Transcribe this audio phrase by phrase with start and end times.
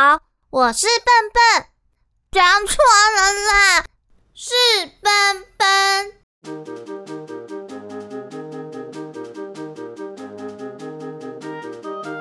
[0.00, 0.20] 好，
[0.50, 1.66] 我是笨笨，
[2.30, 2.76] 讲错
[3.16, 3.84] 了啦，
[4.32, 4.54] 是
[5.02, 5.10] 笨
[5.56, 5.66] 笨。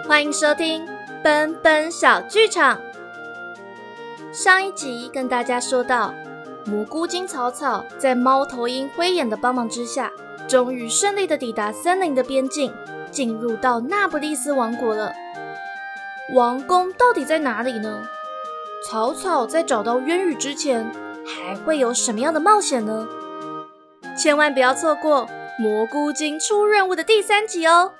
[0.07, 0.87] 欢迎收听
[1.23, 2.81] 奔奔小剧场。
[4.33, 6.11] 上一集跟大家说到，
[6.65, 10.11] 蘑菇精草草在猫头鹰灰眼的帮忙之下，
[10.47, 12.73] 终于顺利的抵达森林的边境，
[13.11, 15.13] 进入到那不勒斯王国了。
[16.35, 18.03] 王宫到底在哪里呢？
[18.85, 20.91] 草草在找到渊羽之前，
[21.25, 23.07] 还会有什么样的冒险呢？
[24.17, 27.93] 千万不要错过蘑菇精出任务的第三集哦！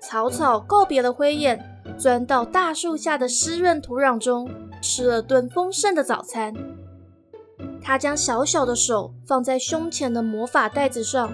[0.00, 4.50] 草草告别了灰眼，钻到大树下的湿润土壤中，
[4.82, 6.52] 吃了顿丰盛的早餐。
[7.80, 11.32] 他将小小的手放在胸前的魔法袋子上。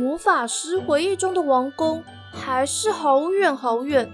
[0.00, 4.10] 魔法师回忆中的王宫还是好远好远。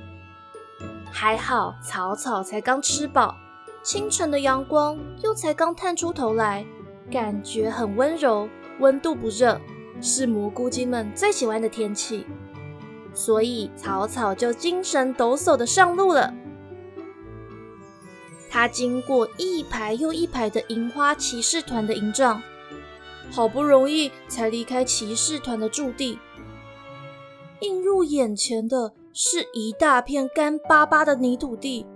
[1.12, 3.37] 还好草草才刚吃饱，
[3.84, 6.66] 清晨的阳光又才刚探出头来，
[7.09, 8.48] 感觉很温柔，
[8.80, 9.60] 温度不热，
[10.01, 12.26] 是蘑菇精们最喜欢的天气。
[13.14, 16.34] 所以草草就精神抖擞的上路了。
[18.51, 22.42] 他经过一排又一排的银花骑士团的营帐。
[23.30, 26.19] 好不容易才离开骑士团的驻地，
[27.60, 31.87] 映入眼前的是一大片干巴巴的泥土地，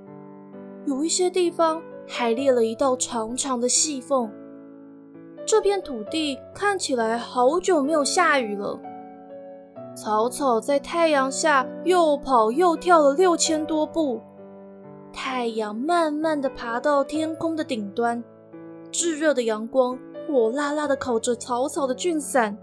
[0.87, 4.31] 有一些地方还裂了一道长长的细缝。
[5.47, 8.79] 这片土地看起来好久没有下雨了。
[9.97, 14.21] 草草在太阳下又跑又跳了六千多步，
[15.13, 18.23] 太阳慢慢的爬到天空的顶端，
[18.93, 19.99] 炙热的阳光。
[20.27, 22.57] 火辣辣的烤着草草的菌伞，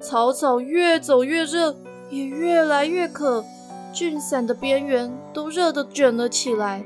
[0.00, 1.74] 草草越走越热，
[2.10, 3.44] 也越来越渴，
[3.92, 6.84] 菌伞的边缘都热得卷了起来，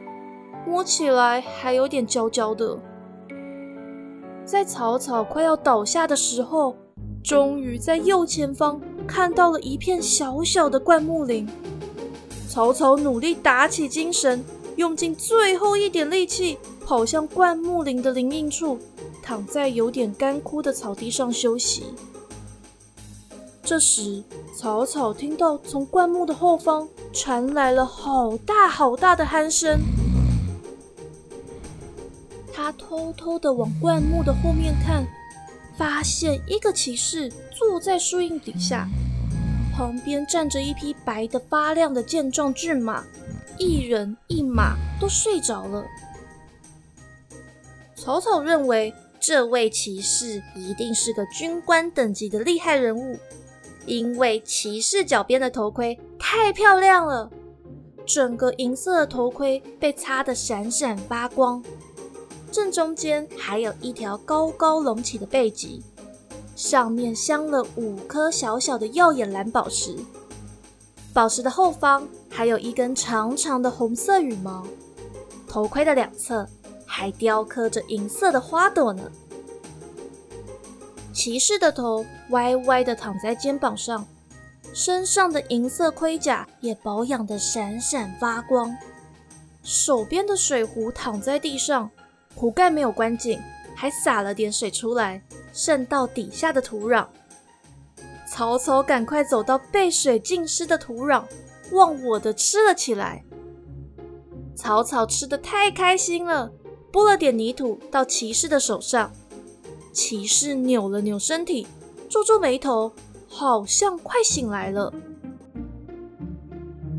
[0.66, 2.78] 摸起来还有点焦焦的。
[4.44, 6.76] 在草草快要倒下的时候，
[7.22, 11.48] 终于在右前方看到了一片小小的灌木林。
[12.48, 14.44] 草草努力打起精神，
[14.76, 18.78] 用尽最后一点力气，跑向灌木林的林荫处。
[19.24, 21.94] 躺在有点干枯的草地上休息。
[23.62, 24.22] 这时，
[24.54, 29.80] 草草听到从灌木的后方传来了好大好大的鼾声。
[32.52, 35.06] 他偷偷的往灌木的后面看，
[35.78, 38.86] 发现一个骑士坐在树荫底下，
[39.74, 43.02] 旁边站着一匹白的发亮的健壮骏马，
[43.58, 45.82] 一人一马都睡着了。
[47.96, 48.92] 草草认为。
[49.26, 53.18] 这位骑士一定是个军官等级的厉害人物，
[53.86, 57.30] 因为骑士脚边的头盔太漂亮了，
[58.04, 61.64] 整个银色的头盔被擦得闪闪发光，
[62.52, 65.82] 正中间还有一条高高隆起的背脊，
[66.54, 69.96] 上面镶了五颗小小的耀眼蓝宝石，
[71.14, 74.66] 宝石的后方还有一根长长的红色羽毛，
[75.48, 76.46] 头盔的两侧。
[76.86, 79.10] 还雕刻着银色的花朵呢。
[81.12, 84.06] 骑士的头歪歪的躺在肩膀上，
[84.72, 88.76] 身上的银色盔甲也保养的闪闪发光。
[89.62, 91.90] 手边的水壶躺在地上，
[92.34, 93.40] 壶盖没有关紧，
[93.74, 97.06] 还洒了点水出来，渗到底下的土壤。
[98.26, 101.24] 草草赶快走到被水浸湿的土壤，
[101.70, 103.22] 忘我的吃了起来。
[104.56, 106.50] 草草吃的太开心了。
[106.94, 109.10] 拨了点泥土到骑士的手上，
[109.92, 111.66] 骑士扭了扭身体，
[112.08, 112.92] 皱皱眉头，
[113.28, 114.94] 好像快醒来了。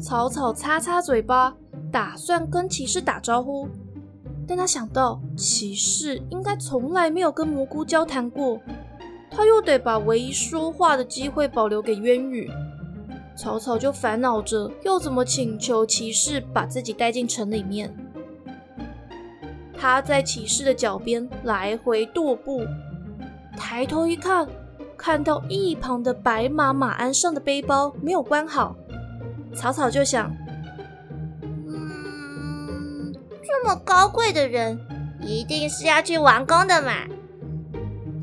[0.01, 1.55] 草草擦擦嘴巴，
[1.93, 3.69] 打算跟骑士打招呼，
[4.45, 8.59] 但他想到骑士应该从来没有跟蘑菇交谈过，
[9.31, 12.51] 他又得把唯一说话的机会保留给渊羽，
[13.37, 17.95] 草草就烦恼着又怎么请求骑士把自己带进城里面。
[19.85, 22.65] 他在骑士的脚边来回踱步，
[23.55, 24.47] 抬头一看，
[24.97, 28.75] 看到一旁的白马马鞍上的背包没有关好，
[29.55, 30.35] 草草就想：
[31.67, 34.79] 嗯，这么高贵的人，
[35.21, 36.91] 一定是要去王宫的嘛。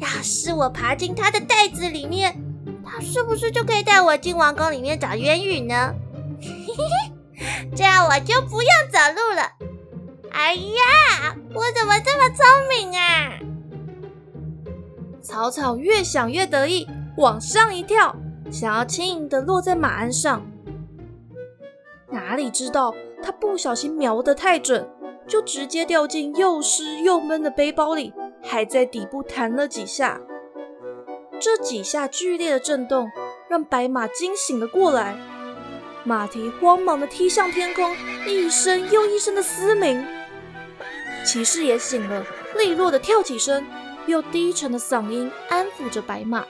[0.01, 2.43] 要是我爬进他的袋子里面，
[2.85, 5.95] 他是不是就可以带我进王宫里面找渊羽呢？
[7.77, 9.53] 这样我就不用走路了。
[10.33, 10.83] 哎呀，
[11.55, 13.39] 我怎么这么聪明啊！
[15.21, 18.17] 草草越想越得意，往上一跳，
[18.51, 20.45] 想要轻盈的落在马鞍上。
[22.09, 24.89] 哪里知道他不小心瞄得太准，
[25.27, 30.21] 就直接掉进又湿又闷的背包里，还在底部弹了几下。
[31.39, 33.11] 这几下剧烈的震动
[33.49, 35.17] 让白马惊醒了过来，
[36.05, 37.95] 马蹄慌忙的踢向天空，
[38.27, 40.05] 一声又一声的嘶鸣。
[41.25, 42.25] 骑士也醒了，
[42.59, 43.65] 利落的跳起身，
[44.07, 46.45] 用低沉的嗓音安抚着白马。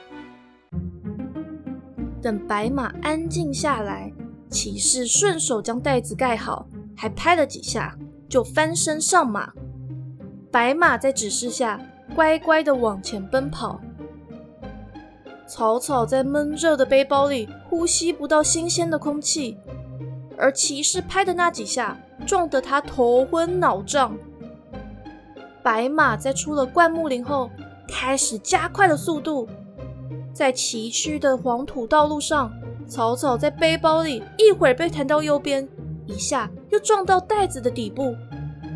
[2.21, 4.11] 等白马安静下来，
[4.49, 7.95] 骑士顺手将袋子盖好，还拍了几下，
[8.27, 9.51] 就翻身上马。
[10.51, 11.79] 白马在指示下
[12.15, 13.79] 乖乖的往前奔跑。
[15.47, 19.57] 草草在闷热的背包里呼吸不到新鲜的空气，
[20.37, 24.17] 而骑士拍的那几下撞得他头昏脑胀。
[25.63, 27.49] 白马在出了灌木林后，
[27.87, 29.47] 开始加快了速度。
[30.33, 32.51] 在崎岖的黄土道路上，
[32.85, 35.67] 草草在背包里一会儿被弹到右边，
[36.05, 38.13] 一下又撞到袋子的底部，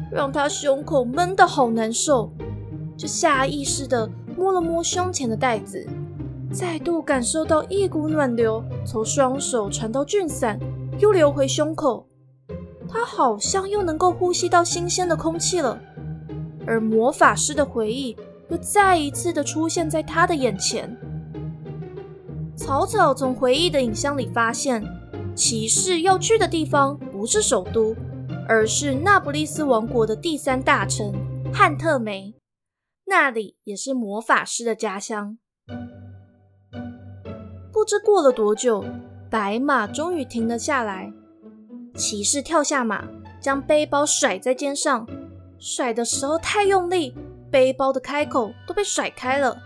[0.10, 2.32] 让他胸口闷得好难受。
[2.96, 5.86] 就下意识地摸了摸胸前的袋子，
[6.52, 10.58] 再度感受到一股暖流从双手传到菌伞，
[11.00, 12.08] 又流回胸口。
[12.88, 15.78] 他好像又能够呼吸到新鲜的空气了。
[16.68, 18.16] 而魔法师的回忆
[18.50, 20.96] 又再一次的出现在他的眼前。
[22.56, 24.84] 草草从回忆的影像里发现，
[25.34, 27.96] 骑士要去的地方不是首都，
[28.48, 31.14] 而是那不勒斯王国的第三大城
[31.54, 32.36] 汉特梅，
[33.06, 35.38] 那里也是魔法师的家乡。
[37.72, 38.84] 不知过了多久，
[39.30, 41.14] 白马终于停了下来。
[41.96, 43.06] 骑士跳下马，
[43.40, 45.08] 将背包甩在肩上。
[45.60, 47.16] 甩的时候太用力，
[47.52, 49.58] 背包的开口都被甩开了。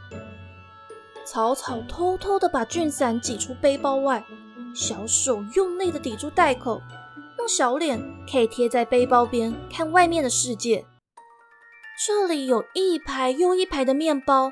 [1.26, 4.24] 草草偷偷的把俊伞挤出背包外，
[4.74, 6.82] 小手用力的抵住袋口，
[7.38, 10.86] 用小脸可以贴在背包边看外面的世界。
[12.06, 14.52] 这里有一排又一排的面包，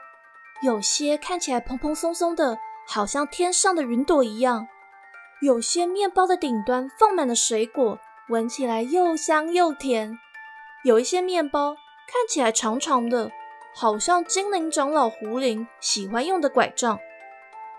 [0.62, 2.58] 有些看起来蓬蓬松松的，
[2.88, 4.68] 好像天上的云朵一样；
[5.42, 7.98] 有些面包的顶端放满了水果，
[8.30, 10.20] 闻起来又香又甜。
[10.84, 11.76] 有一些面包
[12.08, 13.32] 看起来长长的，
[13.76, 16.98] 好像精灵长老胡林喜欢用的拐杖；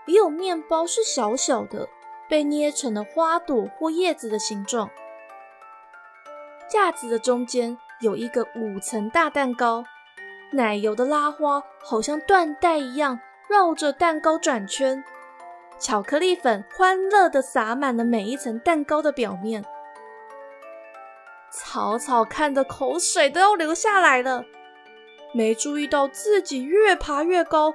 [0.05, 1.89] 也有面包是小小的，
[2.29, 4.89] 被捏成了花朵或叶子的形状。
[6.69, 9.83] 架子的中间有一个五层大蛋糕，
[10.51, 13.19] 奶油的拉花好像缎带一样
[13.49, 15.03] 绕着蛋糕转圈，
[15.79, 19.65] 巧克力粉欢乐地洒满了每一层蛋糕的表面。
[21.51, 24.45] 草草看的口水都要流下来了，
[25.33, 27.73] 没注意到自己越爬越高，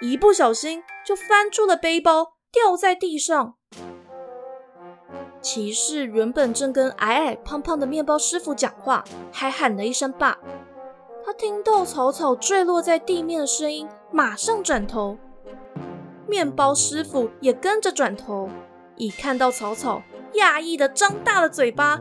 [0.00, 3.54] 一不小心就翻出了背包，掉在地上。
[5.40, 10.36] 骑士原本正跟矮矮胖胖的面包师傅讲话，还喊了一声“爸”。
[11.24, 15.16] 他听到草草坠落在地面的声音，马上转头。
[16.26, 18.50] 面包师傅也跟着转头，
[18.96, 20.02] 一看到草草，
[20.34, 22.00] 讶异的张大了嘴巴。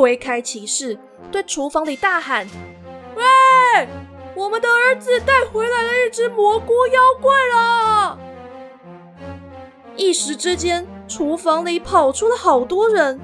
[0.00, 0.98] 推开骑士，
[1.30, 2.46] 对厨房里大喊
[3.14, 3.86] ：“喂，
[4.34, 8.18] 我们的儿子带回来了一只蘑菇妖怪了！”
[9.96, 13.20] 一时之间，厨房里跑出了好多人。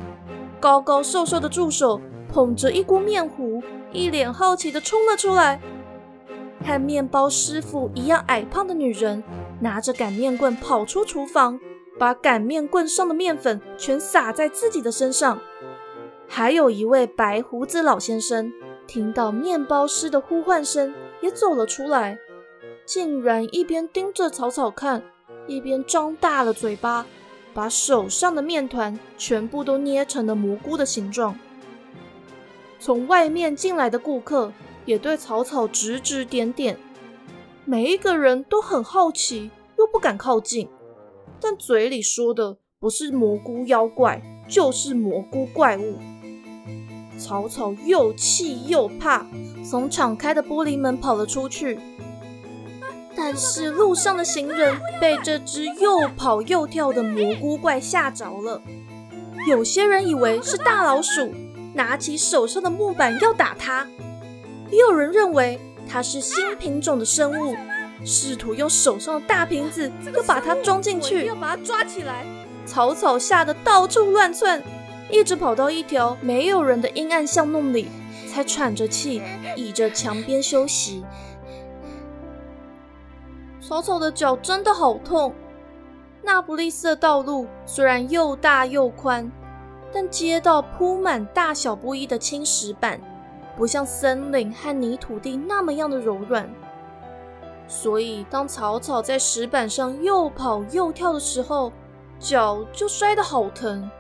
[0.60, 1.98] 高高瘦瘦的助手
[2.30, 5.58] 捧着一锅面糊，一脸好奇的冲了出来。
[6.62, 9.24] 和面包师傅一样矮胖的女人
[9.60, 11.58] 拿着擀面棍跑出厨房，
[11.98, 15.40] 把擀面棍上的面粉全撒在自己的身上。
[16.28, 18.52] 还有一位白胡子老先生，
[18.86, 22.18] 听到面包师的呼唤声，也走了出来，
[22.84, 25.02] 竟然一边盯着草草看，
[25.46, 27.06] 一边张大了嘴巴，
[27.54, 31.38] 把手上的面团全部都捏成了蘑菇的形状。
[32.78, 34.52] 从外面进来的顾客
[34.84, 36.76] 也对草草指指点点，
[37.64, 40.68] 每一个人都很好奇，又不敢靠近，
[41.40, 45.94] 但嘴里说的不是蘑菇妖怪，就是蘑菇怪物。
[47.18, 49.26] 草草又气又怕，
[49.68, 51.78] 从敞开的玻璃门跑了出去。
[53.16, 58.60] 但是路上的行人被这只又跑又跳的蘑菇怪吓着了。
[59.48, 61.32] 有些人以为是大老鼠，
[61.72, 63.86] 拿起手上的木板要打它；
[64.70, 65.58] 也有人认为
[65.88, 67.56] 它是新品种的生物，
[68.04, 72.26] 试图用手上的大瓶子要把它装进去，要把它抓起来。
[72.66, 74.62] 草草吓得到处乱窜。
[75.10, 77.88] 一直跑到一条没有人的阴暗巷弄里，
[78.28, 79.22] 才喘着气
[79.56, 81.04] 倚着墙边休息。
[83.60, 85.32] 草草的脚真的好痛，
[86.22, 89.30] 那不勒斯的道路虽然又大又宽，
[89.92, 93.00] 但街道铺满大小不一的青石板，
[93.56, 96.48] 不像森林和泥土地那么样的柔软。
[97.68, 101.72] 所以，当草草在石板上又跑又跳的时候，
[102.20, 103.90] 脚就摔得好疼。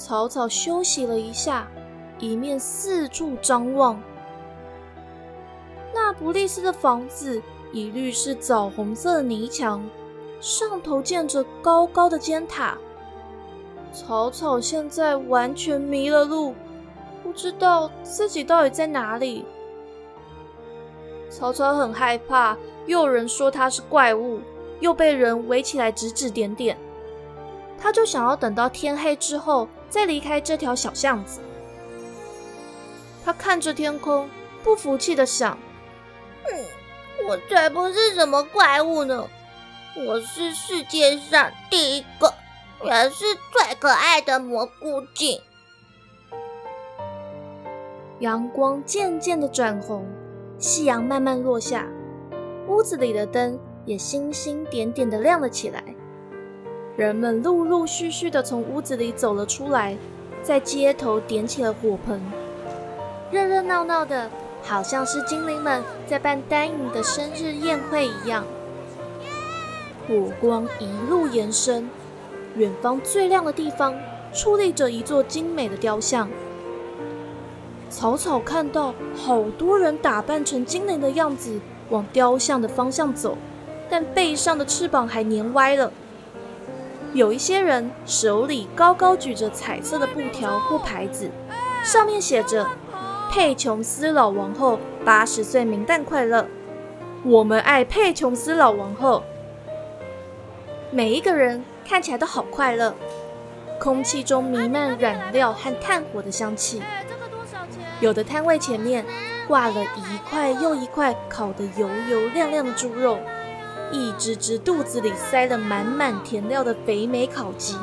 [0.00, 1.68] 草草休息了一下，
[2.18, 4.02] 一面四处张望。
[5.92, 7.40] 那不利斯的房子
[7.70, 9.84] 一律是枣红色的泥墙。
[10.40, 12.78] 上头建着高高的尖塔，
[13.92, 16.54] 草草现在完全迷了路，
[17.22, 19.44] 不知道自己到底在哪里。
[21.28, 24.40] 草草很害怕，又有人说他是怪物，
[24.80, 26.74] 又被人围起来指指点点。
[27.78, 31.40] 他就想要等到天黑之后再离开这条小巷子。
[33.22, 34.30] 他看着天空，
[34.64, 35.58] 不服气的想
[36.48, 39.28] ：“嗯，我才不是什么怪物呢！”
[40.06, 42.32] 我是世界上第一个，
[42.84, 45.40] 也是最可爱的蘑菇精。
[48.20, 50.06] 阳光渐渐的转红，
[50.58, 51.88] 夕阳慢慢落下，
[52.68, 55.82] 屋子里的灯也星星点点的亮了起来。
[56.96, 59.96] 人们陆陆续续的从屋子里走了出来，
[60.42, 62.20] 在街头点起了火盆，
[63.30, 64.28] 热热闹闹的，
[64.62, 68.44] 好像是精灵们在办丹影的生日宴会一样。
[70.06, 71.88] 火光一路延伸，
[72.56, 73.94] 远方最亮的地方
[74.34, 76.28] 矗立着一座精美的雕像。
[77.88, 83.38] 草草看到好多人打扮成精灵的样子，往雕像的方向走，
[83.88, 85.92] 但背上的翅膀还粘歪了。
[87.12, 91.28] 有一些人手里高高举着彩色的布条或牌子，
[91.82, 92.66] 上面写着
[93.32, 96.46] “佩琼斯老王后八十岁冥诞快乐”，
[97.24, 99.24] 我们爱佩琼斯老王后。
[100.92, 102.94] 每一个人看起来都好快乐，
[103.80, 106.80] 空气中弥漫染料和炭火的香气。
[108.00, 109.04] 有的摊位前面
[109.48, 113.18] 挂了一块又一块烤得油油亮亮的猪肉，
[113.92, 117.76] 一只只肚子里塞了满满甜料的肥美烤鸡。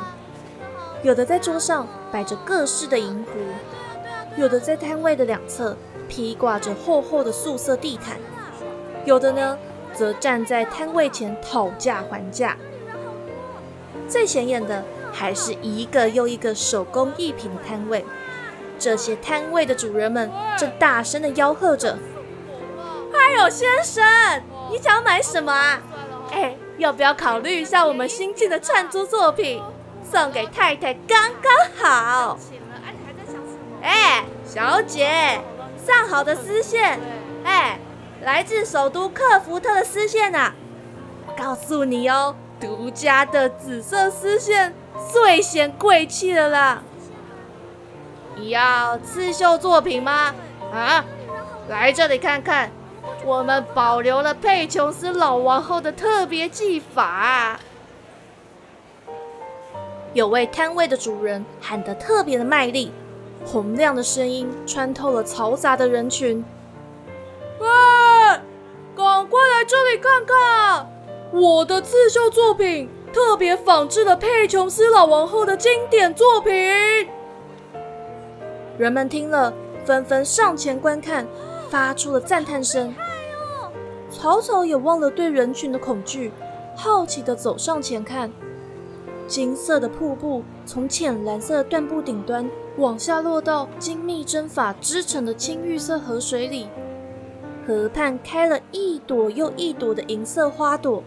[1.02, 5.76] 有的在桌上摆着各式的银壶，有的在摊位的两侧
[6.08, 8.16] 披挂着厚厚的素色地毯，
[9.04, 9.56] 有的呢
[9.94, 12.56] 则站在摊位前讨价还价。
[14.08, 18.04] 最显眼的还是一个又一个手工艺品的摊位，
[18.78, 21.98] 这些摊位的主人们正大声的吆喝着
[23.12, 24.04] ：“嗨哟，先生，
[24.70, 25.80] 你想买什么啊？
[26.30, 29.62] 哎，要不要考虑一下我们新进的串珠作品，
[30.02, 32.38] 送给太太刚刚好。”
[33.82, 35.40] 哎，小姐，
[35.86, 36.98] 上好的丝线，
[37.44, 37.78] 哎，
[38.22, 40.54] 来自首都克福特的丝线啊，
[41.36, 42.34] 告诉你哦。
[42.60, 44.74] 独家的紫色丝线
[45.12, 46.82] 最显贵气的啦！
[48.34, 50.34] 你要刺绣作品吗？
[50.72, 51.04] 啊，
[51.68, 52.72] 来这里看看，
[53.28, 57.60] 我们保留了佩琼斯老王后的特别技法。
[60.14, 62.90] 有位摊位的主人喊得特别的卖力，
[63.44, 66.42] 洪亮的声音穿透了嘈杂的人群。
[67.58, 67.68] 喂，
[68.96, 70.90] 赶快来这里看看！
[71.30, 76.50] 我的刺绣作品特别仿制了佩琼斯老王后的经典作品。
[78.78, 79.52] 人们听了，
[79.84, 81.26] 纷纷上前观看，
[81.68, 82.94] 发出了赞叹声。
[84.18, 86.32] 草草也忘了对人群的恐惧，
[86.74, 88.28] 好奇地走上前看。
[89.28, 96.66] 金色的瀑布从浅蓝色的缎布顶端往下落到精密针法织成的青玉色河水里，
[97.64, 101.00] 河畔开了一朵又一朵的银色花朵。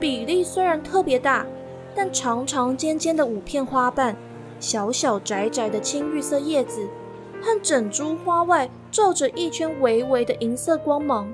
[0.00, 1.46] 比例虽然特别大，
[1.94, 4.16] 但长长尖尖的五片花瓣，
[4.58, 6.88] 小小窄窄的青绿色叶子，
[7.40, 11.32] 和整株花外罩着一圈微微的银色光芒，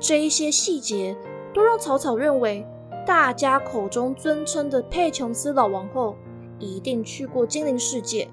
[0.00, 1.14] 这一些细节
[1.52, 2.66] 都让草草认为，
[3.06, 6.16] 大家口中尊称的佩琼斯老王后
[6.58, 8.30] 一定去过精灵世界。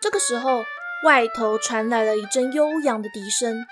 [0.00, 0.62] 这个时候，
[1.04, 3.66] 外头传来了一阵悠扬的笛声。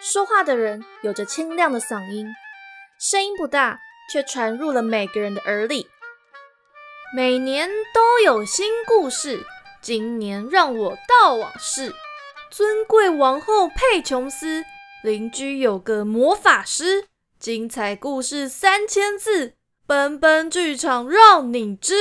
[0.00, 2.26] 说话的人有着清亮的嗓音，
[3.00, 3.78] 声音不大，
[4.12, 5.88] 却传入了每个人的耳里。
[7.14, 9.46] 每年都有新故事，
[9.80, 11.94] 今年让我道往事。
[12.50, 14.64] 尊贵王后佩琼斯，
[15.02, 17.06] 邻居有个魔法师，
[17.38, 19.54] 精彩故事三千字，
[19.86, 21.94] 奔奔剧场让你知。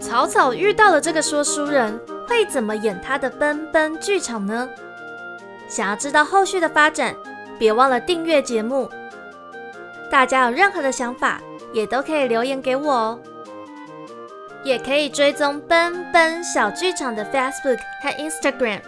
[0.00, 1.98] 草草遇到了这个说书人，
[2.28, 4.68] 会怎么演他的奔奔剧场呢？
[5.68, 7.16] 想要知道后续的发展，
[7.58, 8.90] 别忘了订阅节目。
[10.10, 11.40] 大家有任何的想法，
[11.72, 13.20] 也都可以留言给我哦。
[14.64, 18.80] 也可以追踪奔奔小剧场的 Facebook 和 Instagram。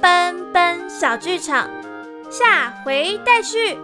[0.00, 1.68] 奔奔小剧场，
[2.30, 3.76] 下回待续。